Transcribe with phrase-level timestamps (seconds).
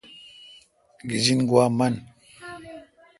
[1.09, 1.93] گیجن گوا من۔